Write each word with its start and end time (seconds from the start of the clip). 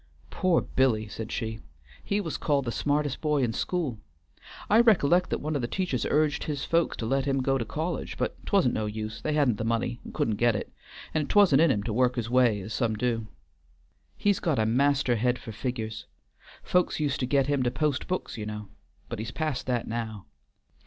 "Poor 0.31 0.61
Billy!" 0.61 1.07
said 1.07 1.31
she, 1.31 1.59
"he 2.03 2.19
was 2.19 2.35
called 2.35 2.65
the 2.65 2.71
smartest 2.71 3.21
boy 3.21 3.43
in 3.43 3.53
school; 3.53 3.99
I 4.67 4.79
rec'lect 4.81 5.29
that 5.29 5.41
one 5.41 5.55
of 5.55 5.61
the 5.61 5.67
teachers 5.67 6.07
urged 6.09 6.45
his 6.45 6.65
folks 6.65 6.97
to 6.97 7.05
let 7.05 7.25
him 7.25 7.43
go 7.43 7.59
to 7.59 7.65
college; 7.65 8.17
but 8.17 8.35
't 8.43 8.51
wa'n't 8.51 8.73
no 8.73 8.87
use; 8.87 9.21
they 9.21 9.33
hadn't 9.33 9.57
the 9.59 9.63
money 9.63 9.99
and 10.03 10.11
couldn't 10.11 10.37
get 10.37 10.55
it, 10.55 10.73
and 11.13 11.29
't 11.29 11.35
wa'n't 11.39 11.61
in 11.61 11.69
him 11.69 11.83
to 11.83 11.93
work 11.93 12.15
his 12.15 12.31
way 12.31 12.61
as 12.61 12.73
some 12.73 12.95
do. 12.95 13.27
He's 14.17 14.39
got 14.39 14.57
a 14.57 14.65
master 14.65 15.17
head 15.17 15.37
for 15.37 15.51
figur's. 15.51 16.07
Folks 16.63 16.99
used 16.99 17.19
to 17.19 17.27
get 17.27 17.45
him 17.45 17.61
to 17.61 17.69
post 17.69 18.07
books 18.07 18.39
you 18.39 18.47
know, 18.47 18.69
but 19.07 19.19
he's 19.19 19.29
past 19.29 19.67
that 19.67 19.87
now. 19.87 20.25